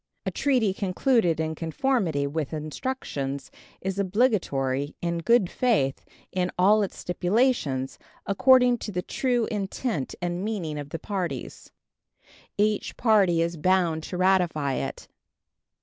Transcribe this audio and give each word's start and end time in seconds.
A 0.25 0.31
treaty 0.31 0.73
concluded 0.73 1.39
in 1.39 1.53
conformity 1.53 2.25
with 2.25 2.53
instructions 2.53 3.51
is 3.81 3.99
obligatory, 3.99 4.95
in 4.99 5.19
good 5.19 5.47
faith, 5.47 6.03
in 6.31 6.49
all 6.57 6.81
its 6.81 6.97
stipulations, 6.97 7.99
according 8.25 8.79
to 8.79 8.91
the 8.91 9.03
true 9.03 9.45
intent 9.51 10.15
and 10.19 10.43
meaning 10.43 10.79
of 10.79 10.89
the 10.89 10.97
parties. 10.97 11.71
Each 12.57 12.97
party 12.97 13.43
is 13.43 13.57
bound 13.57 14.01
to 14.05 14.17
ratify 14.17 14.73
it. 14.73 15.07